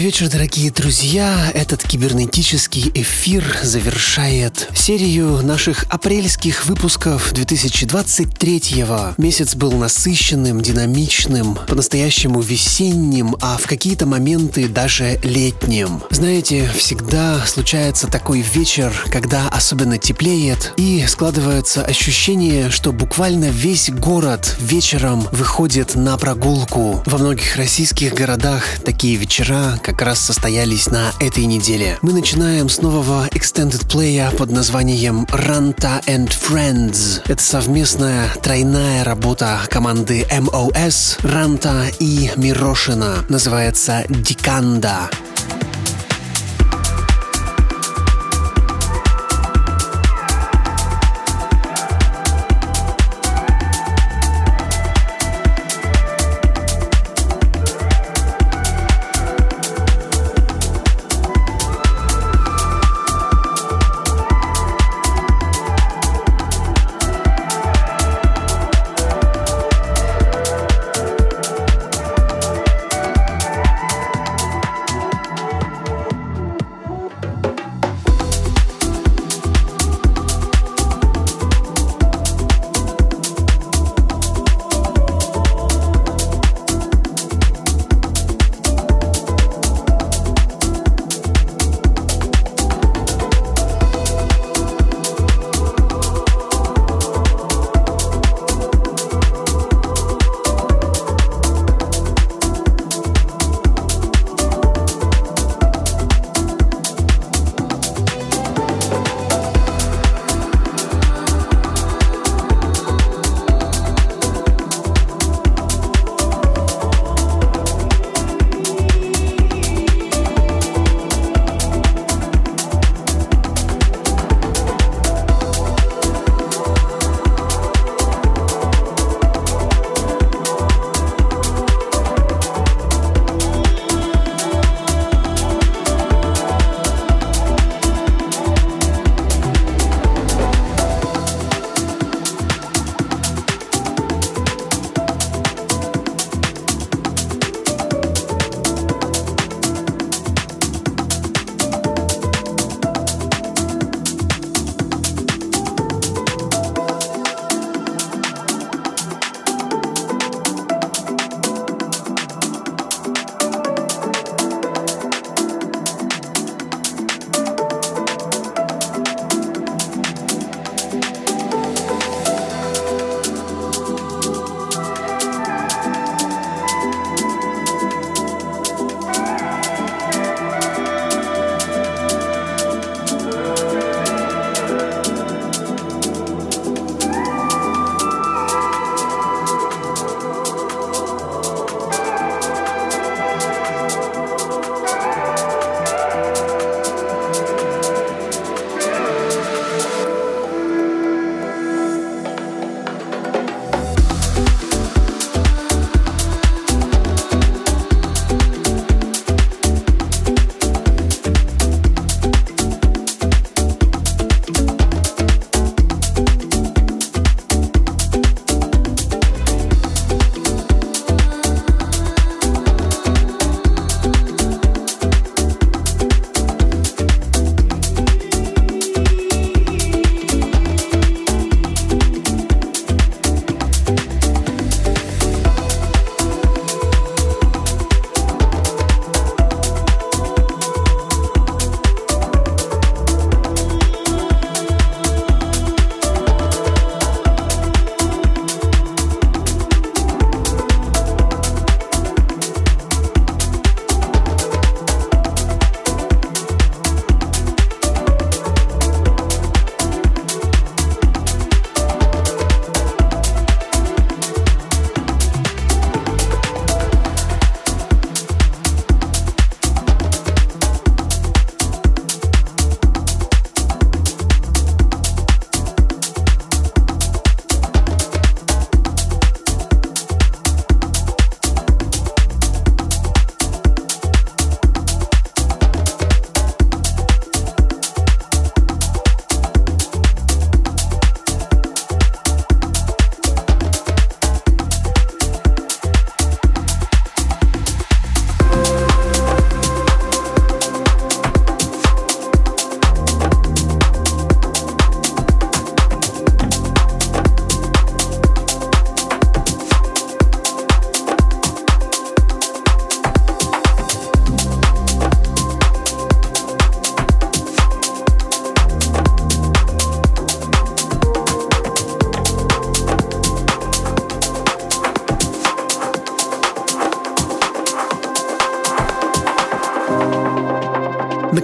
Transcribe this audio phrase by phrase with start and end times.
[0.00, 1.50] Добрый вечер, дорогие друзья.
[1.52, 9.22] Этот кибернетический эфир завершает серию наших апрельских выпусков 2023-го.
[9.22, 16.02] Месяц был насыщенным, динамичным, по-настоящему весенним, а в какие-то моменты даже летним.
[16.08, 24.56] Знаете, всегда случается такой вечер, когда особенно теплеет, и складывается ощущение, что буквально весь город
[24.60, 27.02] вечером выходит на прогулку.
[27.04, 31.98] Во многих российских городах такие вечера как раз состоялись на этой неделе.
[32.02, 37.20] Мы начинаем с нового extended play под названием Ranta and Friends.
[37.26, 43.24] Это совместная тройная работа команды MOS, Ранта и Мирошина.
[43.28, 45.10] Называется Диканда.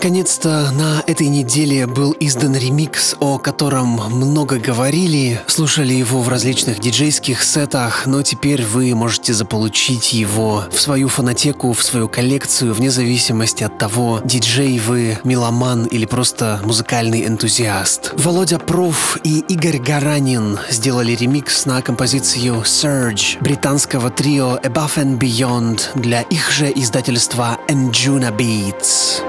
[0.06, 6.78] Наконец-то на этой неделе был издан ремикс, о котором много говорили, слушали его в различных
[6.78, 12.88] диджейских сетах, но теперь вы можете заполучить его в свою фонотеку, в свою коллекцию, вне
[12.88, 18.12] зависимости от того, диджей вы, меломан или просто музыкальный энтузиаст.
[18.16, 26.00] Володя Проф и Игорь Гаранин сделали ремикс на композицию Surge британского трио Above and Beyond
[26.00, 29.25] для их же издательства Enjuna Beats.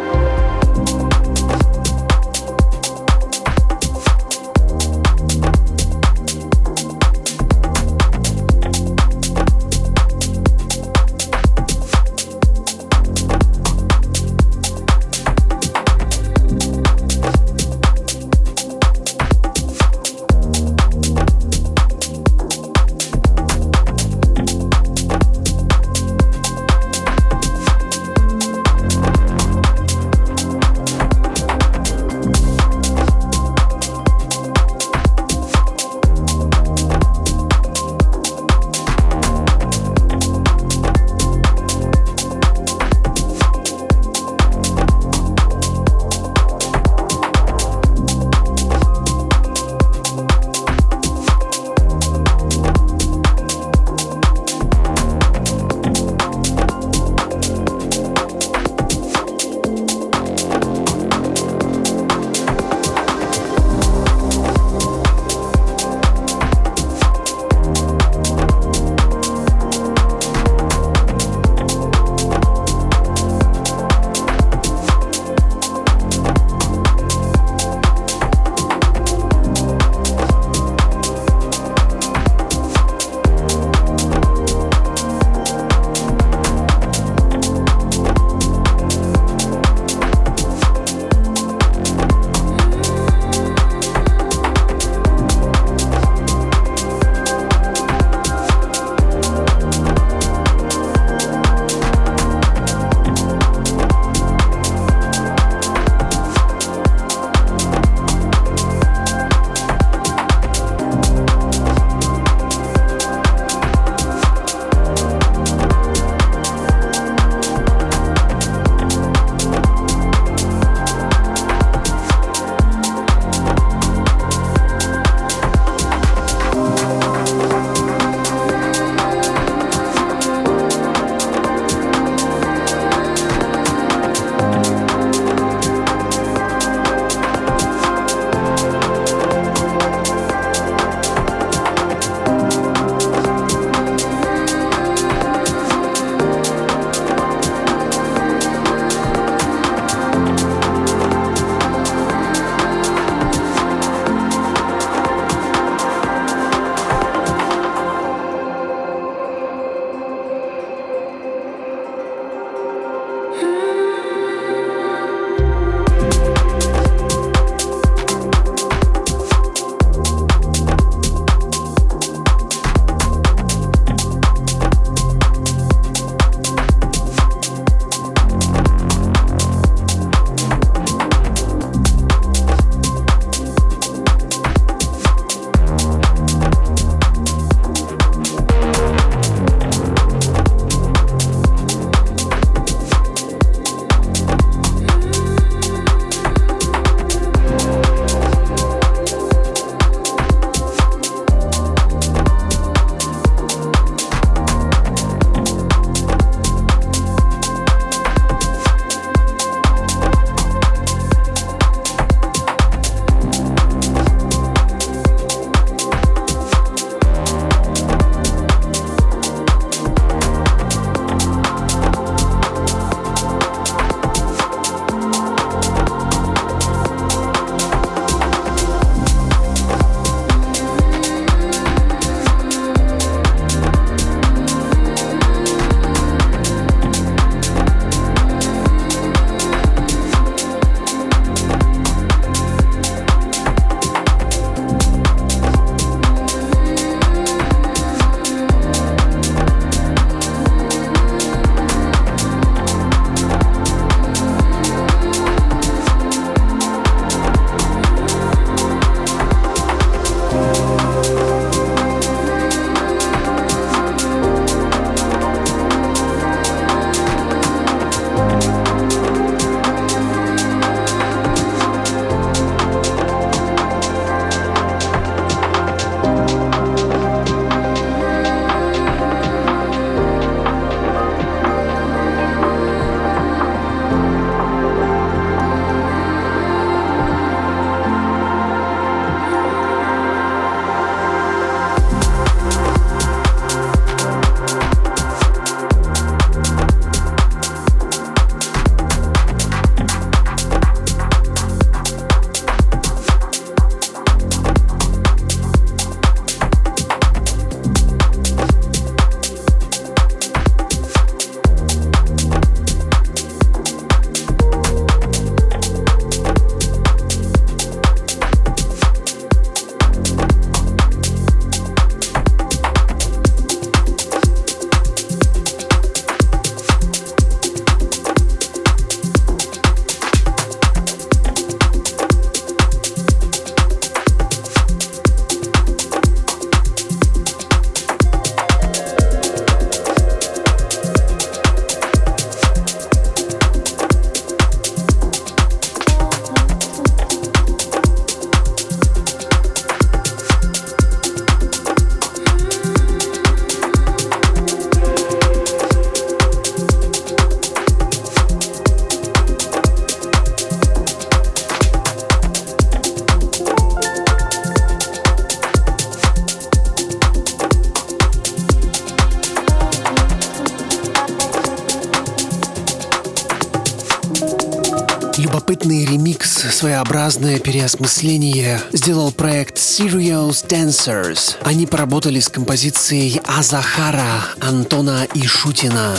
[377.18, 381.36] Своеобразное переосмысление сделал проект Serious Dancers.
[381.42, 385.96] Они поработали с композицией Азахара Антона Ишутина.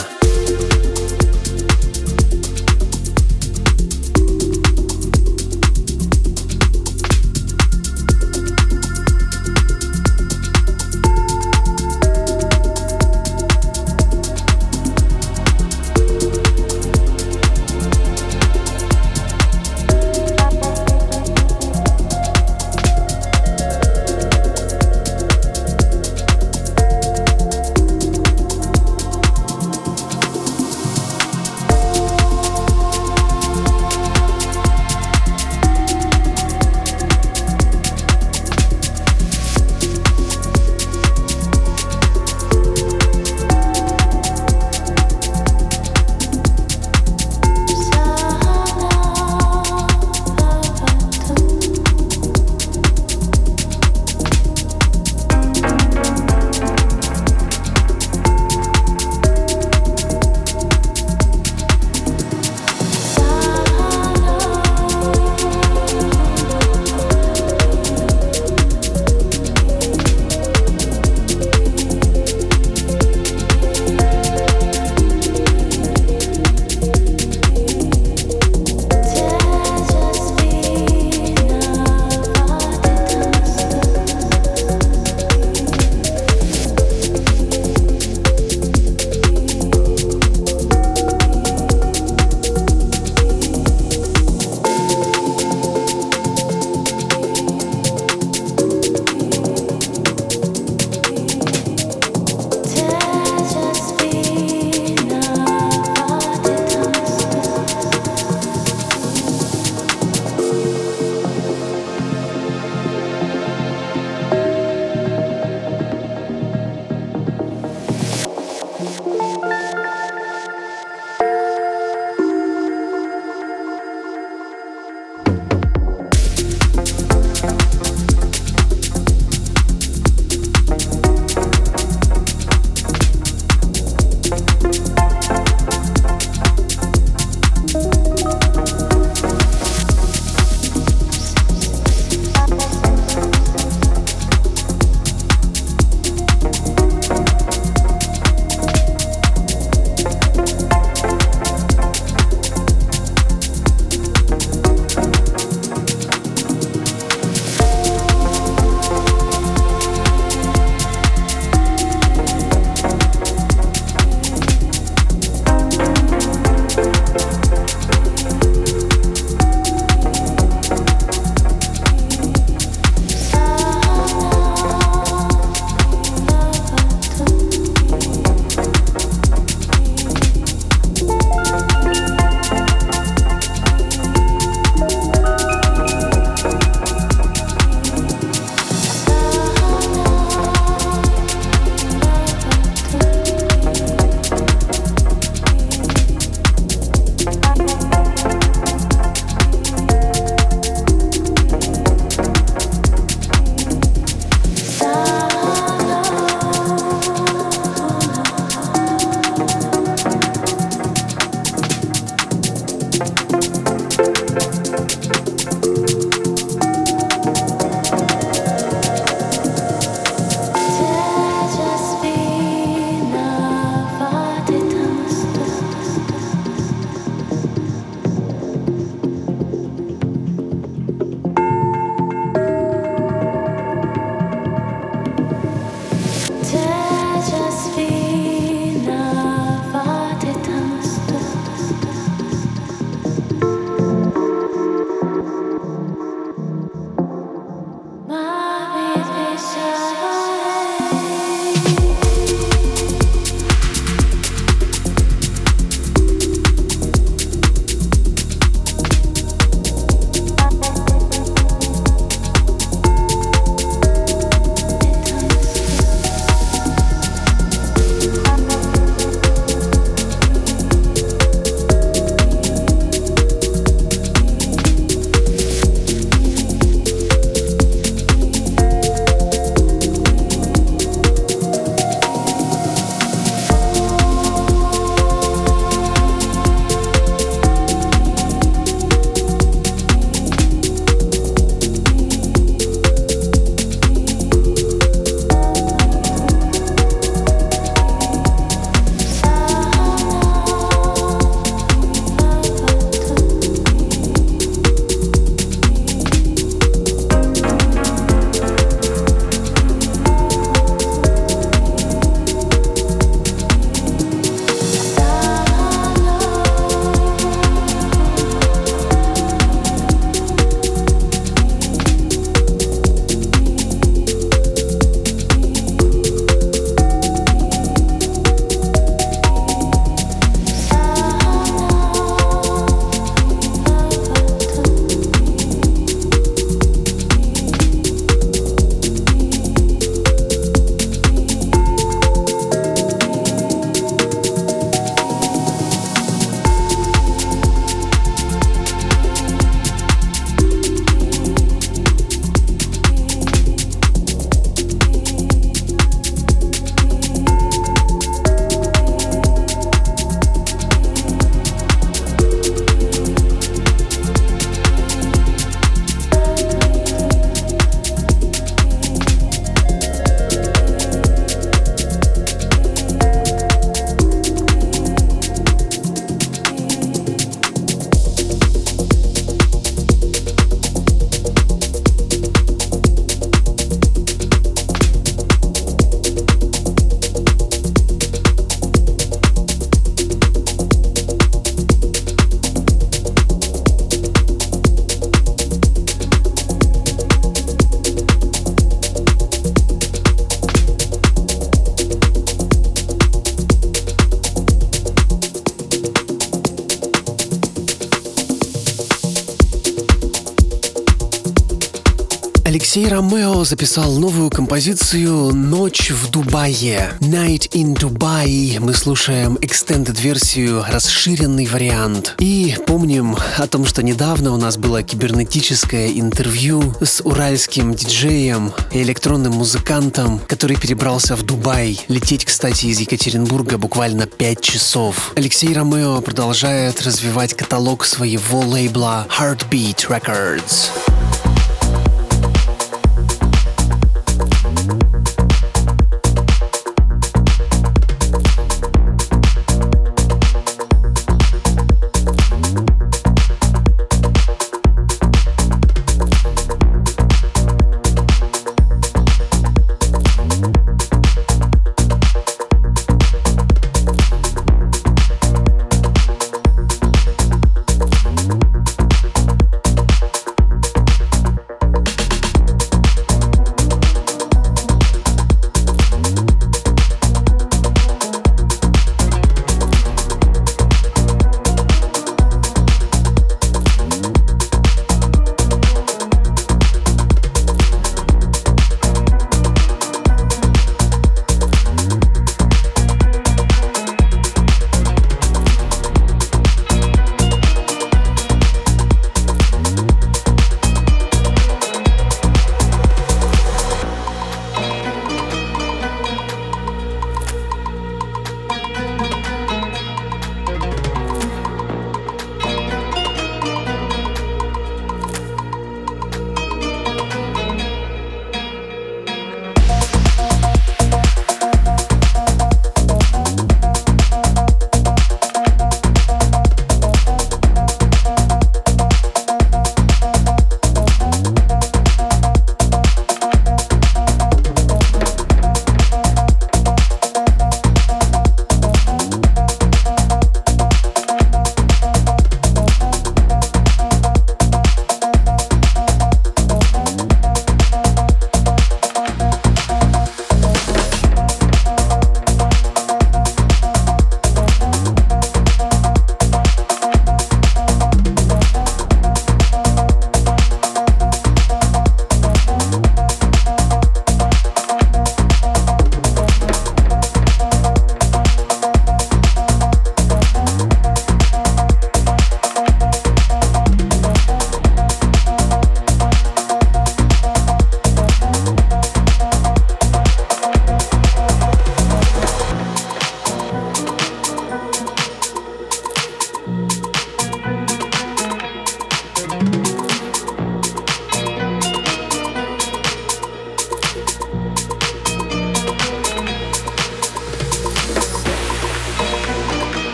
[413.43, 416.91] Записал новую композицию «Ночь в Дубае».
[416.99, 418.59] «Night in Dubai».
[418.59, 422.15] Мы слушаем extended-версию, расширенный вариант.
[422.19, 428.81] И помним о том, что недавно у нас было кибернетическое интервью с уральским диджеем и
[428.81, 431.79] электронным музыкантом, который перебрался в Дубай.
[431.87, 435.13] Лететь, кстати, из Екатеринбурга буквально 5 часов.
[435.15, 440.88] Алексей Ромео продолжает развивать каталог своего лейбла Heartbeat Records.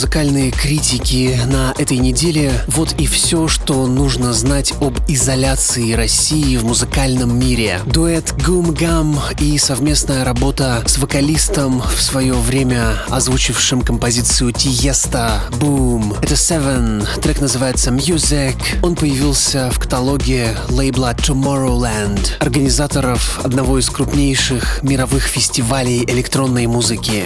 [0.00, 2.52] Музыкальные критики на этой неделе.
[2.68, 7.80] Вот и все, что нужно знать об изоляции России в музыкальном мире.
[7.84, 16.16] Дуэт Гум Гам и совместная работа с вокалистом в свое время озвучившим композицию Тиеста Boom.
[16.22, 17.06] Это Seven.
[17.20, 18.56] Трек называется Music.
[18.82, 27.24] Он появился в каталоге лейбла Tomorrowland, организаторов одного из крупнейших мировых фестивалей электронной музыки.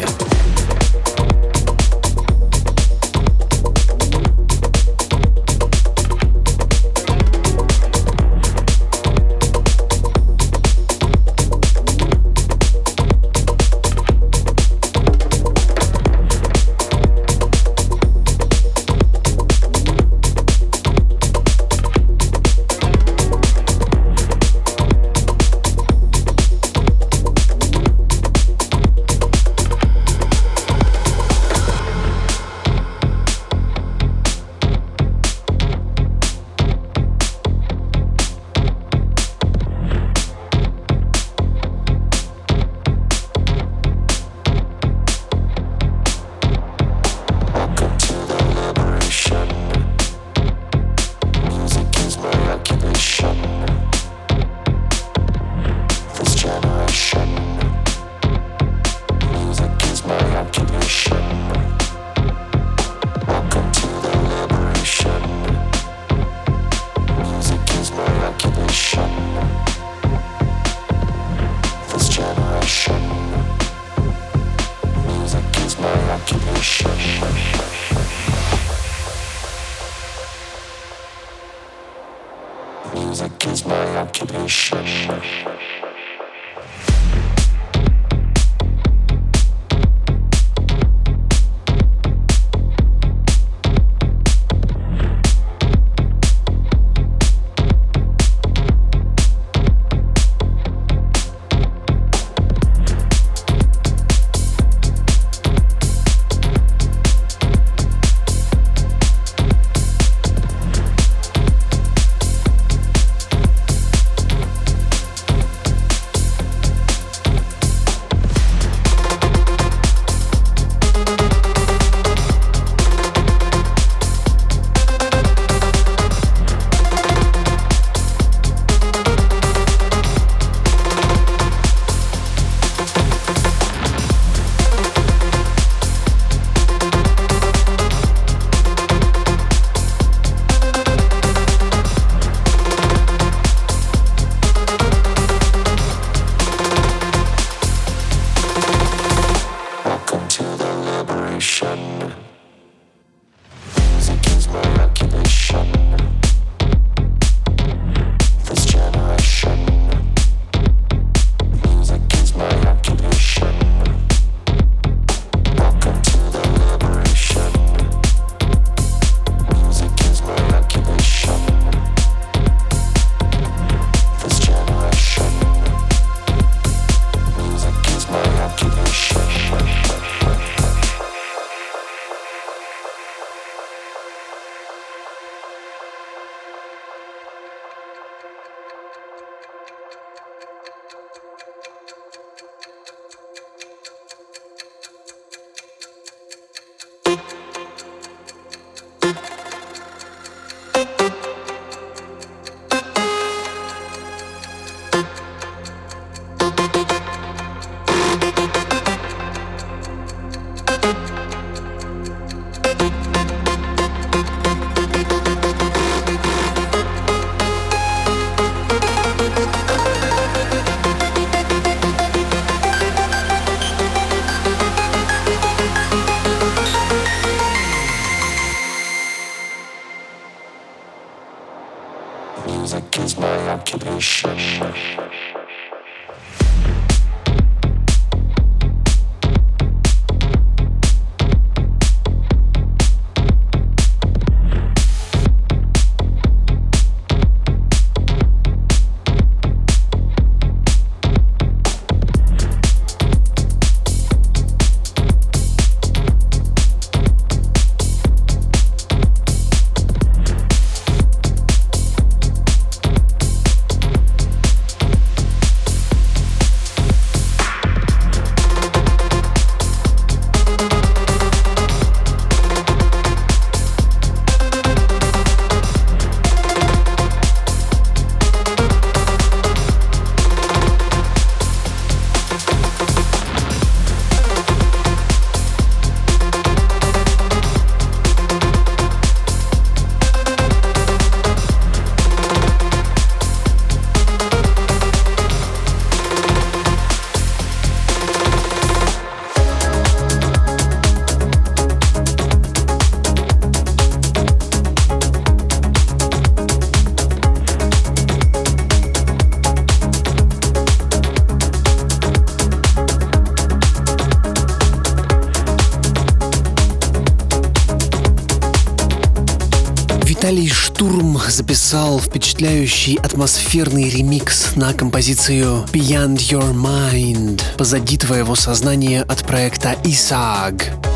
[322.34, 330.93] Впечатляющий атмосферный ремикс на композицию Beyond Your Mind «Позади твоего сознания» от проекта Исааг.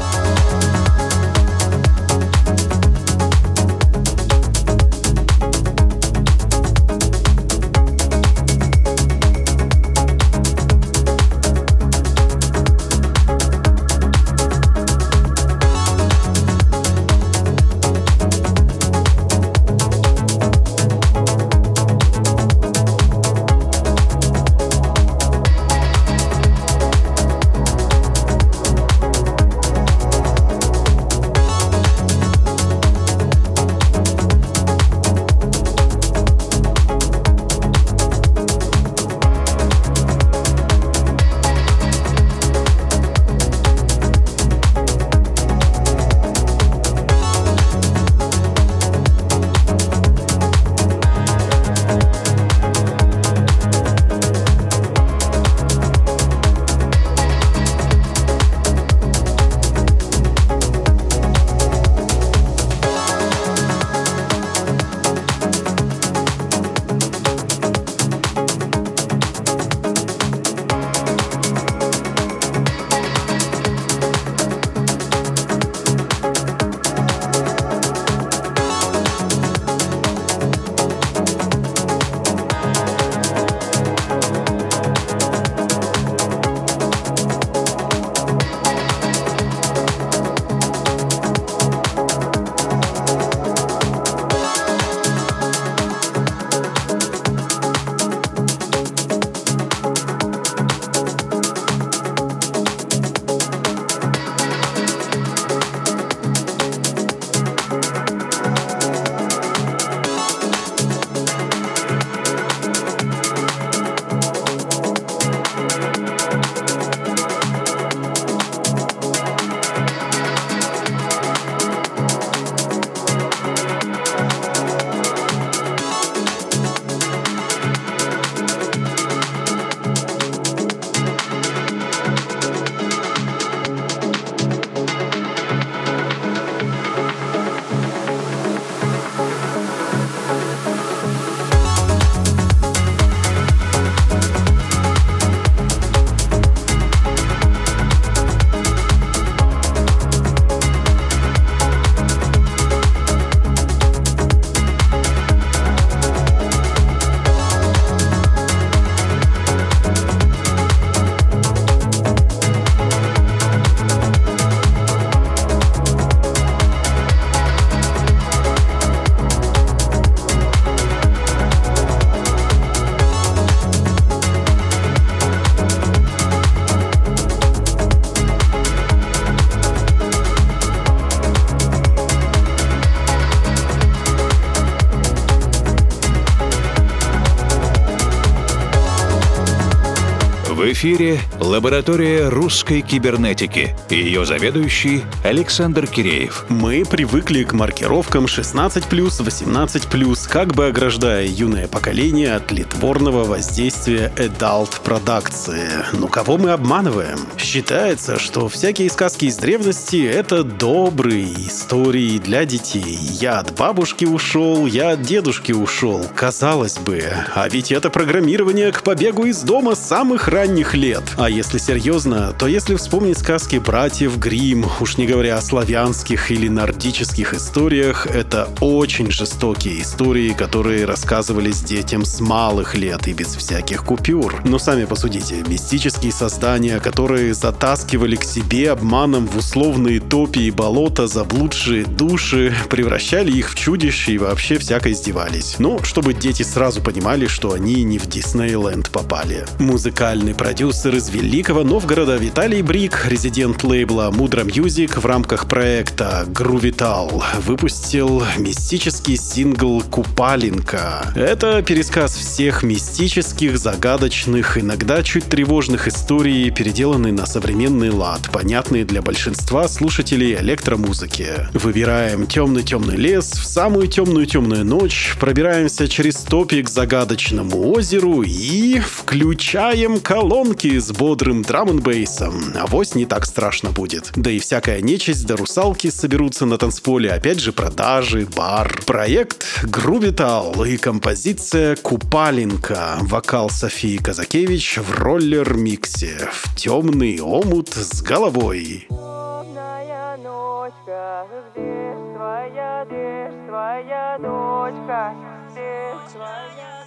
[190.78, 196.44] Эфире лаборатория русской кибернетики и ее заведующий Александр Киреев.
[196.48, 204.80] Мы привыкли к маркировкам 16+, 18+, как бы ограждая юное поколение от литворного воздействия adult
[204.84, 205.68] продакции.
[205.94, 207.18] Но кого мы обманываем?
[207.48, 212.98] Считается, что всякие сказки из древности— это добрые истории для детей.
[213.00, 216.04] Я от бабушки ушел, я от дедушки ушел.
[216.14, 217.02] Казалось бы,
[217.34, 221.02] а ведь это программирование к побегу из дома с самых ранних лет.
[221.16, 226.48] А если серьезно, то если вспомнить сказки братьев Грим, уж не говоря о славянских или
[226.48, 233.86] нордических историях, это очень жестокие истории, которые рассказывались детям с малых лет и без всяких
[233.86, 234.42] купюр.
[234.44, 241.06] Но сами посудите, мистические создания, которые затаскивали к себе обманом в условные топи и болота
[241.06, 245.56] заблудшие души, превращали их в чудищ и вообще всяко издевались.
[245.58, 249.46] Ну, чтобы дети сразу понимали, что они не в Диснейленд попали.
[249.58, 257.22] Музыкальный продюсер из Великого Новгорода Виталий Брик, резидент лейбла Mudra Music в рамках проекта Грувитал,
[257.46, 261.12] выпустил мистический сингл «Купалинка».
[261.14, 269.02] Это пересказ всех мистических, загадочных, иногда чуть тревожных историй, переделанный на современный лад, понятный для
[269.02, 271.48] большинства слушателей электромузыки.
[271.52, 280.00] Выбираем темный-темный лес в самую темную-темную ночь, пробираемся через топик к загадочному озеру и включаем
[280.00, 284.10] колонки с бодрым драм н бейсом Авось не так страшно будет.
[284.16, 287.10] Да и всякая нечисть да русалки соберутся на танцполе.
[287.10, 288.80] Опять же продажи, бар.
[288.86, 292.98] Проект Грубитал и композиция Купалинка.
[293.00, 296.28] Вокал Софии Казакевич в роллер-миксе.
[296.32, 298.86] В темный омут с головой.
[298.88, 305.14] Темная ночка, где твоя, где твоя дочка?
[305.50, 306.84] Где твоя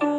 [0.00, 0.10] Где?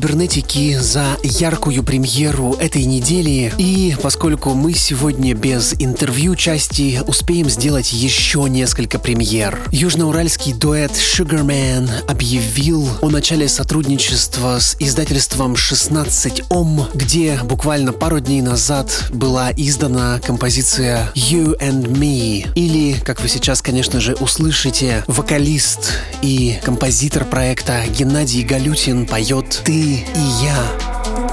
[0.00, 3.52] Кибернетики за яркую премьеру этой недели.
[3.58, 9.58] И поскольку мы сегодня без интервью части, успеем сделать еще несколько премьер.
[9.72, 18.40] Южноуральский дуэт Sugarman объявил о начале сотрудничества с издательством 16 Ом, где буквально пару дней
[18.40, 22.50] назад была издана композиция You and Me.
[22.54, 25.92] Или, как вы сейчас, конечно же, услышите, вокалист
[26.22, 31.29] и композитор проекта Геннадий Галютин поет «Ты и я».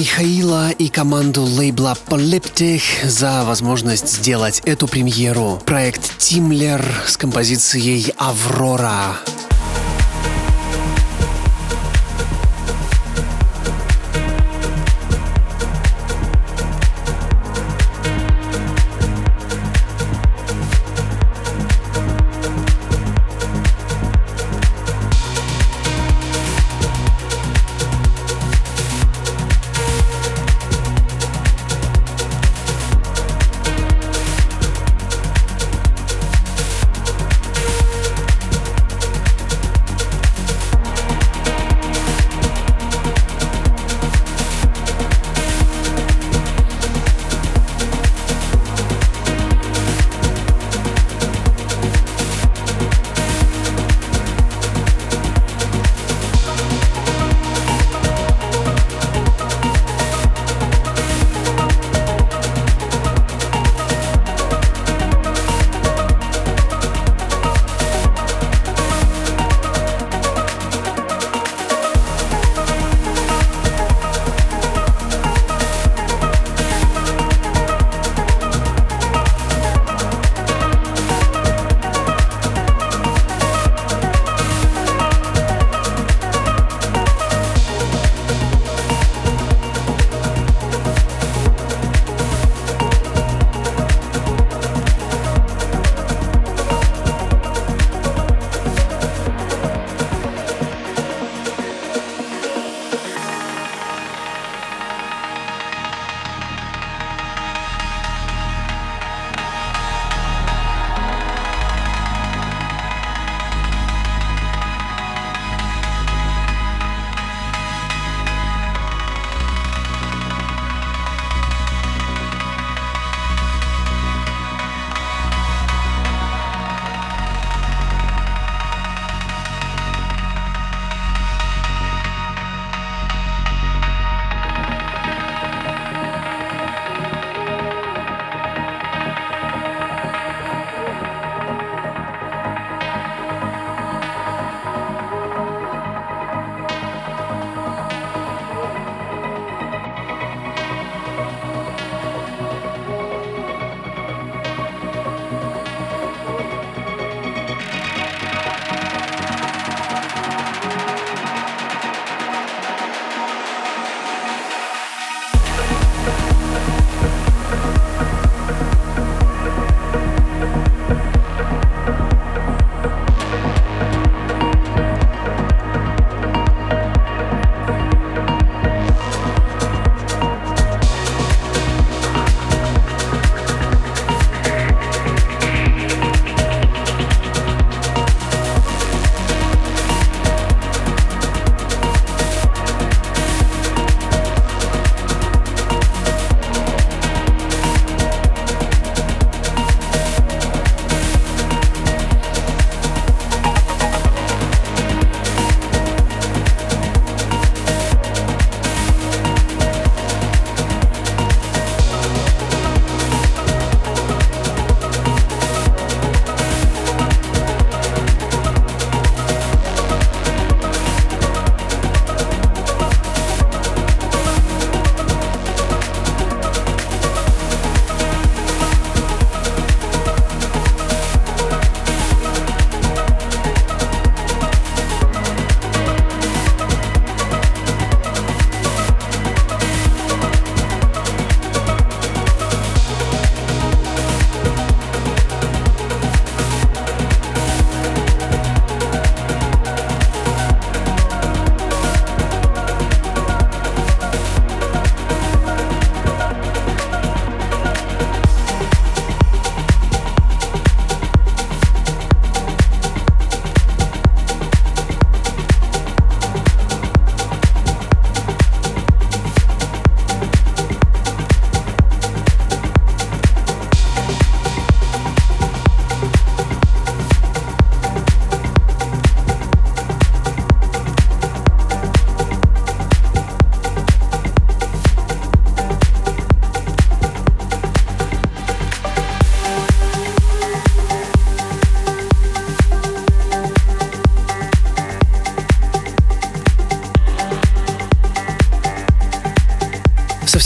[0.00, 5.60] Михаила и команду лейбла Polyptych за возможность сделать эту премьеру.
[5.66, 9.18] Проект Тимлер с композицией «Аврора».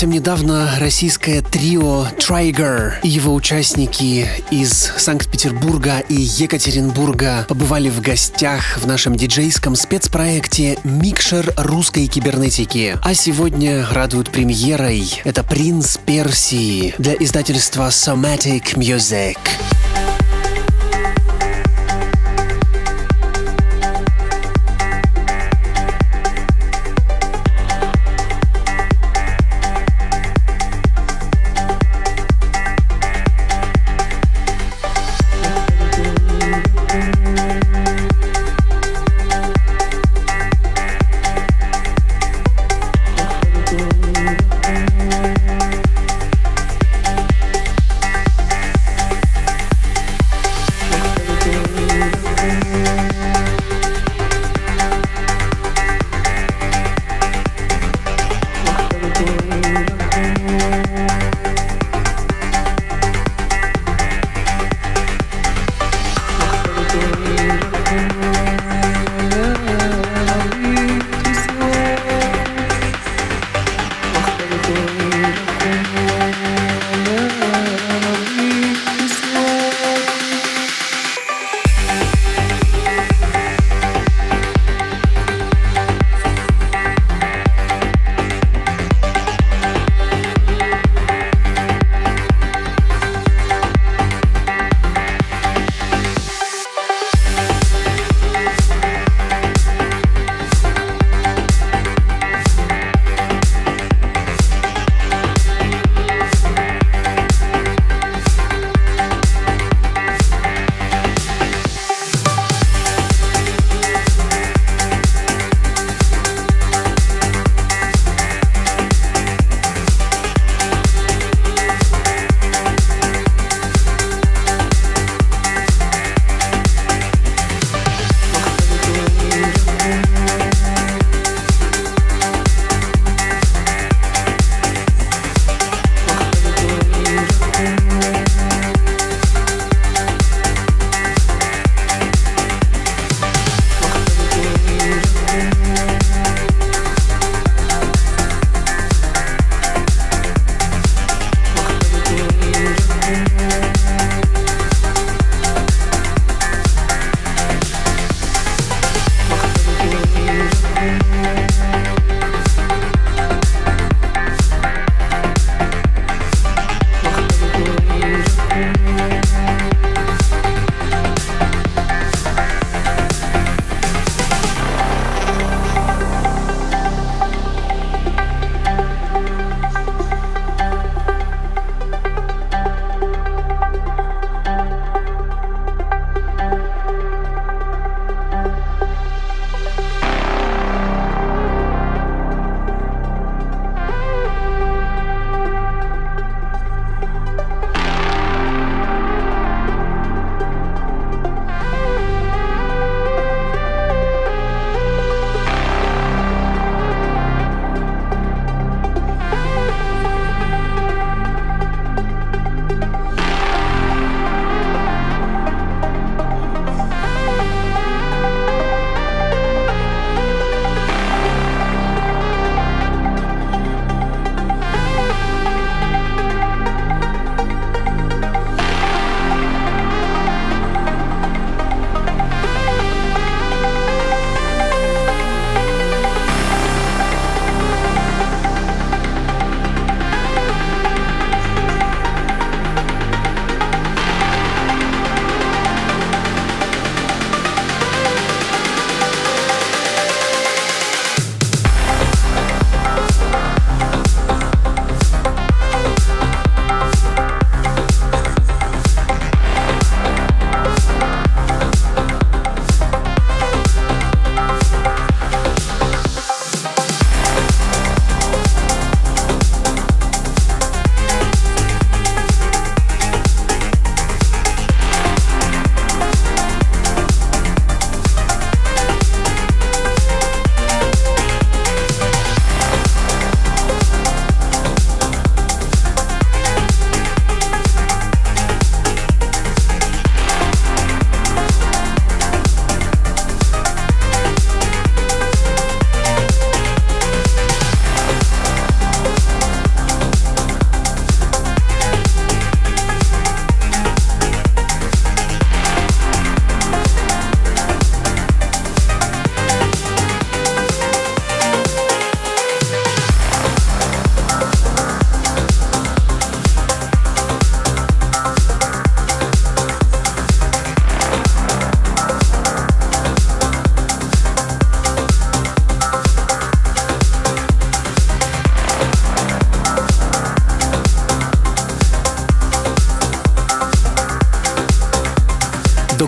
[0.04, 8.76] Совсем недавно российское трио Trigger и его участники из Санкт-Петербурга и Екатеринбурга побывали в гостях
[8.76, 12.98] в нашем диджейском спецпроекте «Микшер русской кибернетики».
[13.02, 15.22] А сегодня радуют премьерой.
[15.24, 19.38] Это «Принц Персии» для издательства Somatic Music.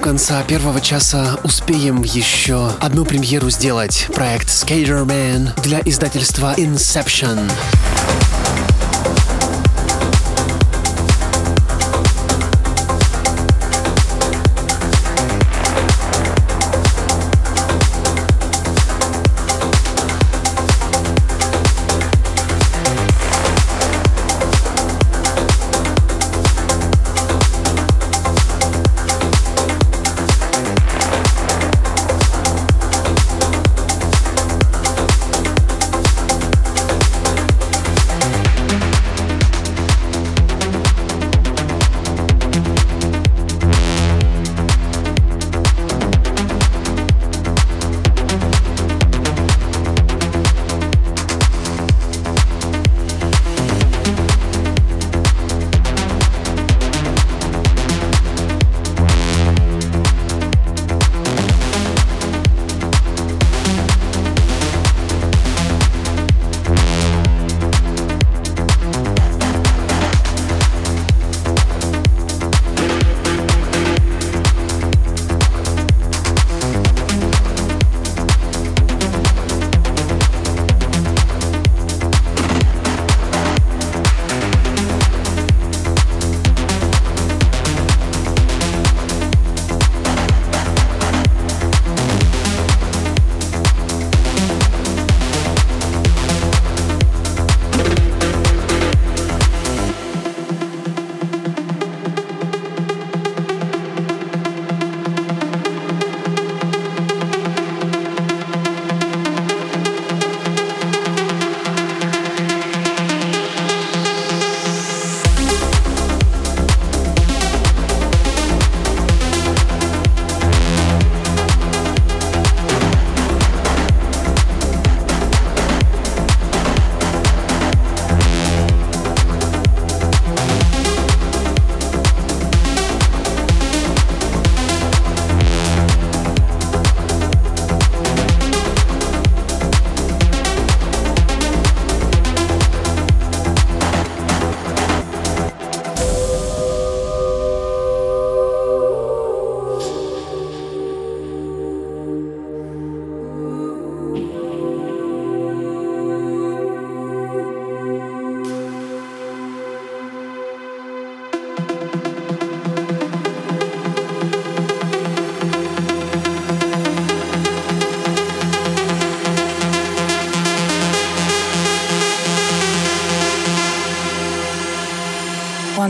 [0.01, 4.09] Конца первого часа успеем еще одну премьеру сделать.
[4.15, 7.51] Проект Skaterman для издательства Inception.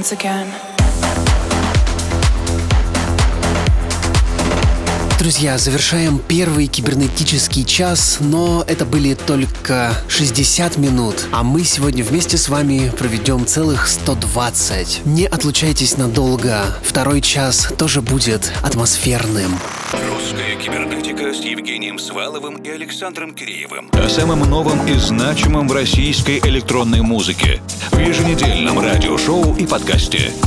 [0.07, 0.47] Once again.
[5.19, 12.37] Друзья, завершаем первый кибернетический час, но это были только 60 минут, а мы сегодня вместе
[12.37, 15.05] с вами проведем целых 120.
[15.05, 19.59] Не отлучайтесь надолго, второй час тоже будет атмосферным.
[19.93, 23.91] Русская кибернетика с Евгением Сваловым и Александром Киреевым.
[23.93, 27.61] О самом новом и значимом в российской электронной музыке
[28.07, 30.46] еженедельном радиошоу и подкасте.